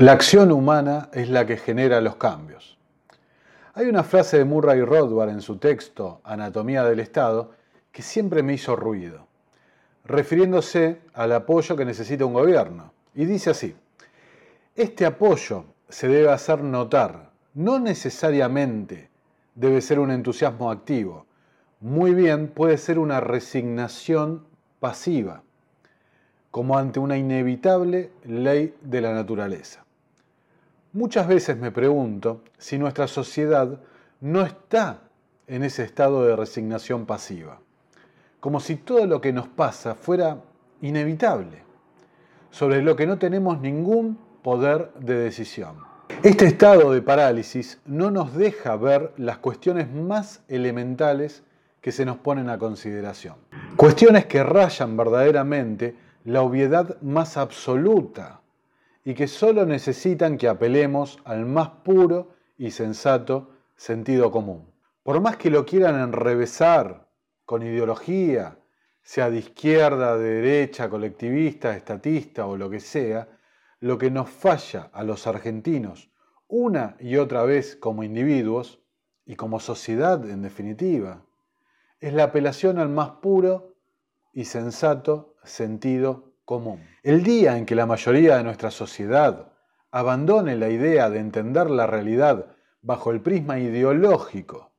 [0.00, 2.78] La acción humana es la que genera los cambios.
[3.74, 7.50] Hay una frase de Murray Rothbard en su texto Anatomía del Estado
[7.90, 9.26] que siempre me hizo ruido,
[10.04, 12.92] refiriéndose al apoyo que necesita un gobierno.
[13.16, 13.74] Y dice así,
[14.76, 19.10] este apoyo se debe hacer notar, no necesariamente
[19.56, 21.26] debe ser un entusiasmo activo,
[21.80, 24.46] muy bien puede ser una resignación
[24.78, 25.42] pasiva,
[26.52, 29.86] como ante una inevitable ley de la naturaleza.
[30.94, 33.78] Muchas veces me pregunto si nuestra sociedad
[34.22, 35.00] no está
[35.46, 37.60] en ese estado de resignación pasiva,
[38.40, 40.38] como si todo lo que nos pasa fuera
[40.80, 41.62] inevitable,
[42.50, 45.76] sobre lo que no tenemos ningún poder de decisión.
[46.22, 51.42] Este estado de parálisis no nos deja ver las cuestiones más elementales
[51.82, 53.34] que se nos ponen a consideración.
[53.76, 58.37] Cuestiones que rayan verdaderamente la obviedad más absoluta
[59.08, 64.70] y que solo necesitan que apelemos al más puro y sensato sentido común.
[65.02, 67.08] Por más que lo quieran enrevesar
[67.46, 68.58] con ideología,
[69.00, 73.30] sea de izquierda, de derecha, colectivista, estatista o lo que sea,
[73.80, 76.10] lo que nos falla a los argentinos
[76.46, 78.82] una y otra vez como individuos
[79.24, 81.24] y como sociedad en definitiva,
[81.98, 83.74] es la apelación al más puro
[84.34, 86.80] y sensato sentido común.
[87.02, 89.52] El día en que la mayoría de nuestra sociedad
[89.90, 92.46] abandone la idea de entender la realidad
[92.80, 94.72] bajo el prisma ideológico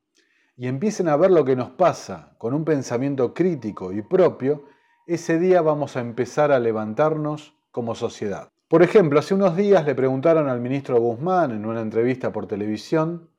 [0.58, 4.66] y empiecen a ver lo que nos pasa con un pensamiento crítico y propio,
[5.06, 8.50] ese día vamos a empezar a levantarnos como sociedad.
[8.68, 13.30] Por ejemplo, hace unos días le preguntaron al ministro Guzmán en una entrevista por televisión,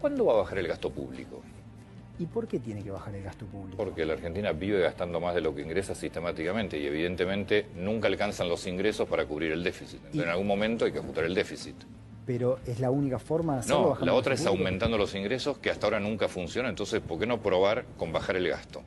[0.00, 1.40] ¿cuándo va a bajar el gasto público?
[2.18, 3.76] ¿Y por qué tiene que bajar el gasto público?
[3.76, 8.48] Porque la Argentina vive gastando más de lo que ingresa sistemáticamente y evidentemente nunca alcanzan
[8.48, 9.96] los ingresos para cubrir el déficit.
[9.96, 11.74] Entonces, en algún momento hay que ajustar el déficit.
[12.24, 13.96] Pero es la única forma de hacerlo.
[13.98, 16.68] No, la otra es aumentando los ingresos que hasta ahora nunca funciona.
[16.68, 18.82] Entonces, ¿por qué no probar con bajar el gasto?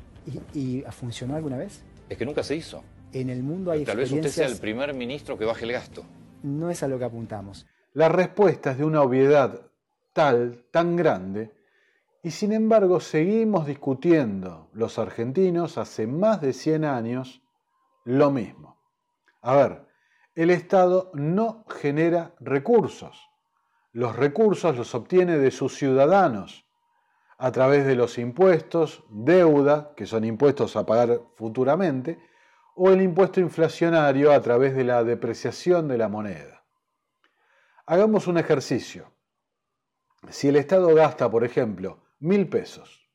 [0.54, 1.84] ¿Y, funcionó alguna vez?
[2.10, 2.84] Es que nunca se hizo.
[3.12, 6.06] En el mundo hay Tal vez usted sea el primer ministro que baje el gasto.
[6.44, 7.66] No es a lo que apuntamos.
[7.94, 9.62] La respuesta es de una obviedad
[10.14, 11.52] tal, tan grande,
[12.24, 17.42] y sin embargo seguimos discutiendo los argentinos hace más de 100 años
[18.04, 18.82] lo mismo.
[19.42, 19.88] A ver,
[20.36, 23.30] el Estado no genera recursos.
[23.92, 26.66] Los recursos los obtiene de sus ciudadanos
[27.38, 32.20] a través de los impuestos, deuda, que son impuestos a pagar futuramente,
[32.76, 36.64] o el impuesto inflacionario a través de la depreciación de la moneda.
[37.86, 39.12] Hagamos un ejercicio.
[40.30, 43.08] Si el Estado gasta, por ejemplo, mil pesos.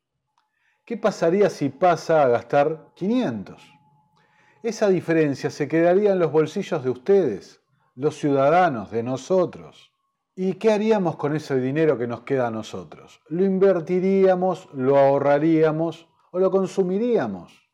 [0.85, 3.63] ¿Qué pasaría si pasa a gastar 500?
[4.63, 7.61] Esa diferencia se quedaría en los bolsillos de ustedes,
[7.95, 9.93] los ciudadanos, de nosotros.
[10.35, 13.21] ¿Y qué haríamos con ese dinero que nos queda a nosotros?
[13.29, 17.69] ¿Lo invertiríamos, lo ahorraríamos o lo consumiríamos?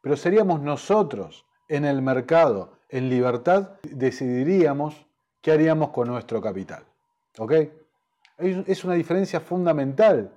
[0.00, 5.06] Pero seríamos nosotros, en el mercado, en libertad, decidiríamos
[5.40, 6.84] qué haríamos con nuestro capital.
[7.38, 7.52] ¿Ok?
[8.38, 10.32] Es una diferencia fundamental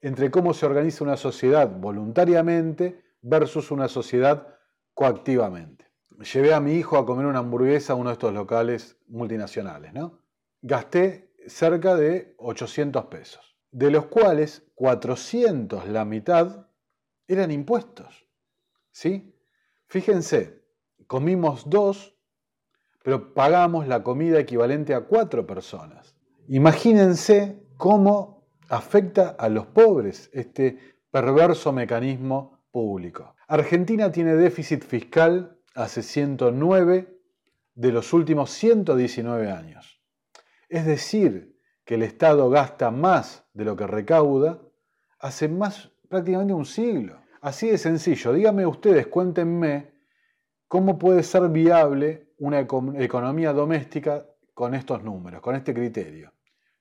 [0.00, 4.54] entre cómo se organiza una sociedad voluntariamente versus una sociedad
[4.94, 5.86] coactivamente.
[6.32, 10.20] Llevé a mi hijo a comer una hamburguesa a uno de estos locales multinacionales, ¿no?
[10.62, 16.66] Gasté cerca de 800 pesos, de los cuales 400, la mitad,
[17.28, 18.26] eran impuestos.
[18.90, 19.34] ¿Sí?
[19.86, 20.64] Fíjense,
[21.06, 22.16] comimos dos,
[23.02, 26.16] pero pagamos la comida equivalente a cuatro personas.
[26.48, 28.37] Imagínense cómo
[28.68, 30.78] afecta a los pobres este
[31.10, 33.34] perverso mecanismo público.
[33.48, 37.18] Argentina tiene déficit fiscal hace 109
[37.74, 40.02] de los últimos 119 años.
[40.68, 44.60] Es decir, que el Estado gasta más de lo que recauda
[45.20, 47.22] hace más prácticamente un siglo.
[47.40, 49.92] Así de sencillo, díganme ustedes, cuéntenme
[50.66, 56.32] cómo puede ser viable una economía doméstica con estos números, con este criterio.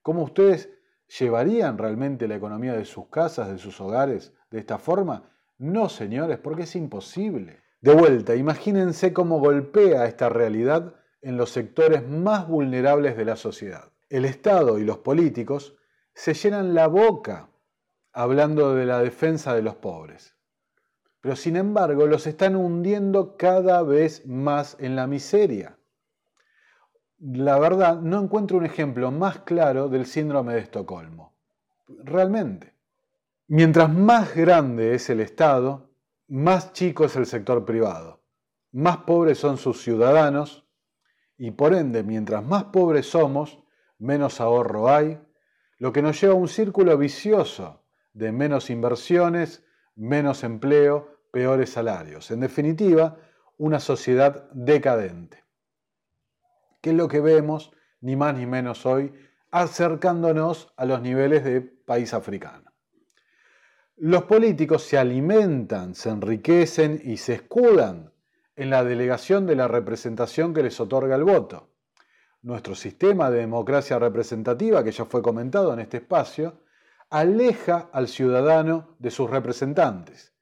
[0.02, 0.77] ¿Cómo ustedes
[1.20, 5.32] ¿Llevarían realmente la economía de sus casas, de sus hogares, de esta forma?
[5.58, 7.62] No, señores, porque es imposible.
[7.80, 13.92] De vuelta, imagínense cómo golpea esta realidad en los sectores más vulnerables de la sociedad.
[14.10, 15.78] El Estado y los políticos
[16.14, 17.50] se llenan la boca
[18.12, 20.36] hablando de la defensa de los pobres.
[21.22, 25.78] Pero sin embargo los están hundiendo cada vez más en la miseria
[27.20, 31.34] la verdad, no encuentro un ejemplo más claro del síndrome de Estocolmo.
[31.88, 32.74] Realmente.
[33.48, 35.90] Mientras más grande es el Estado,
[36.28, 38.22] más chico es el sector privado,
[38.74, 40.68] más pobres son sus ciudadanos
[41.38, 43.60] y por ende, mientras más pobres somos,
[44.00, 45.20] menos ahorro hay,
[45.78, 47.84] lo que nos lleva a un círculo vicioso
[48.14, 49.64] de menos inversiones,
[49.96, 52.32] menos empleo, peores salarios.
[52.32, 53.18] En definitiva,
[53.58, 55.47] una sociedad decadente.
[56.82, 57.72] ¿Qué es lo que vemos,
[58.02, 59.14] ni más ni menos hoy,
[59.52, 62.72] acercándonos a los niveles de país africano?
[63.96, 68.14] Los políticos se alimentan, se enriquecen y se escudan
[68.56, 71.70] en la delegación de la representación que les otorga el voto.
[72.44, 76.62] Nuestro sistema de democracia representativa, que ya fue comentado en este espacio,
[77.10, 80.34] aleja al ciudadano de sus representantes,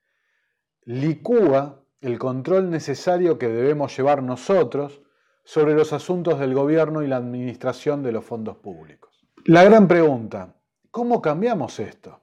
[0.83, 5.01] licúa el control necesario que debemos llevar nosotros
[5.45, 9.25] sobre los asuntos del gobierno y la administración de los fondos públicos.
[9.45, 10.55] La gran pregunta,
[10.91, 12.19] ¿cómo cambiamos esto?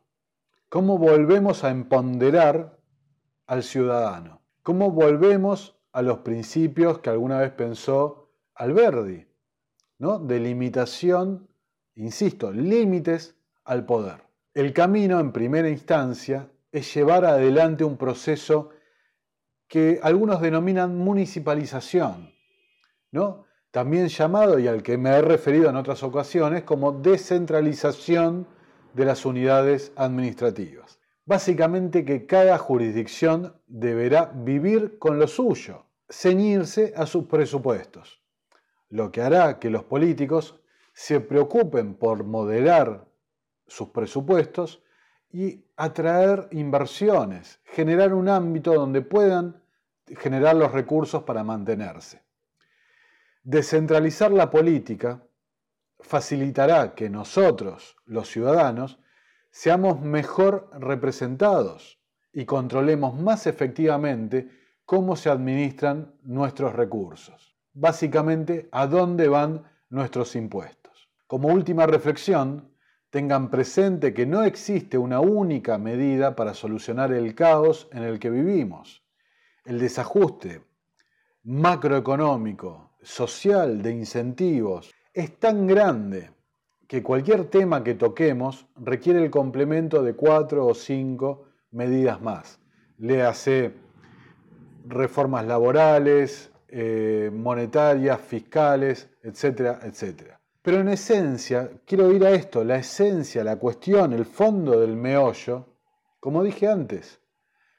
[0.68, 2.78] ¿Cómo volvemos a empoderar
[3.46, 4.42] al ciudadano?
[4.62, 9.26] ¿Cómo volvemos a los principios que alguna vez pensó Alberdi,
[9.98, 10.18] ¿no?
[10.18, 11.48] de limitación,
[11.94, 14.24] insisto, límites al poder.
[14.54, 18.70] El camino, en primera instancia, es llevar adelante un proceso
[19.68, 22.31] que algunos denominan municipalización,
[23.70, 28.46] también llamado, y al que me he referido en otras ocasiones, como descentralización
[28.94, 30.98] de las unidades administrativas.
[31.24, 38.20] Básicamente que cada jurisdicción deberá vivir con lo suyo, ceñirse a sus presupuestos,
[38.88, 40.60] lo que hará que los políticos
[40.92, 43.06] se preocupen por moderar
[43.66, 44.82] sus presupuestos
[45.30, 49.62] y atraer inversiones, generar un ámbito donde puedan
[50.18, 52.20] generar los recursos para mantenerse.
[53.44, 55.26] Descentralizar la política
[55.98, 59.00] facilitará que nosotros, los ciudadanos,
[59.50, 62.00] seamos mejor representados
[62.32, 64.48] y controlemos más efectivamente
[64.84, 67.56] cómo se administran nuestros recursos.
[67.72, 71.10] Básicamente, a dónde van nuestros impuestos.
[71.26, 72.72] Como última reflexión,
[73.10, 78.30] tengan presente que no existe una única medida para solucionar el caos en el que
[78.30, 79.04] vivimos.
[79.64, 80.64] El desajuste
[81.42, 86.30] macroeconómico, social, de incentivos, es tan grande
[86.86, 92.60] que cualquier tema que toquemos requiere el complemento de cuatro o cinco medidas más.
[92.98, 93.72] Léase
[94.86, 100.40] reformas laborales, eh, monetarias, fiscales, etcétera, etcétera.
[100.62, 105.66] Pero en esencia, quiero ir a esto, la esencia, la cuestión, el fondo del meollo,
[106.20, 107.20] como dije antes,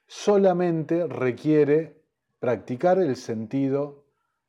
[0.06, 2.04] solamente requiere
[2.40, 4.03] practicar el sentido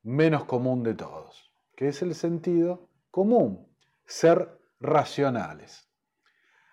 [0.04, 3.66] menos común de todos, que es el sentido común
[4.06, 5.88] ser racionales.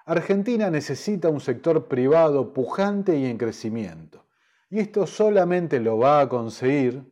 [0.06, 4.28] Argentina necesita un sector privado pujante y en crecimiento.
[4.70, 7.10] Y esto solamente lo va a conseguir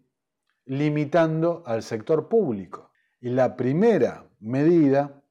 [0.65, 2.91] limitando al sector público.
[3.21, 5.23] Y la primera medida,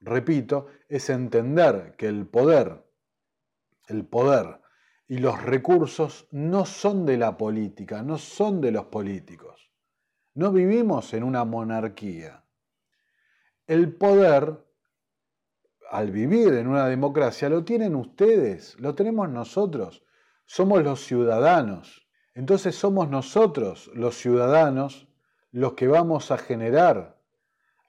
[0.00, 2.84] repito, es entender que el poder,
[3.88, 4.60] el poder
[5.06, 9.69] y los recursos no son de la política, no son de los políticos.
[10.34, 12.44] No vivimos en una monarquía.
[13.66, 14.64] El poder,
[15.90, 20.04] al vivir en una democracia, lo tienen ustedes, lo tenemos nosotros.
[20.44, 22.08] Somos los ciudadanos.
[22.34, 25.08] Entonces somos nosotros, los ciudadanos,
[25.50, 27.20] los que vamos a generar,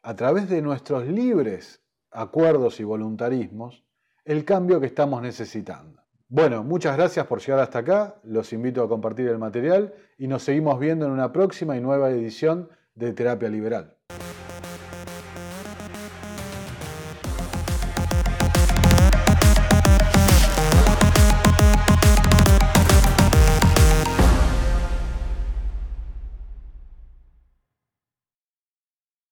[0.01, 3.85] a través de nuestros libres acuerdos y voluntarismos,
[4.25, 6.01] el cambio que estamos necesitando.
[6.33, 10.43] Bueno, muchas gracias por llegar hasta acá, los invito a compartir el material y nos
[10.43, 13.97] seguimos viendo en una próxima y nueva edición de Terapia Liberal.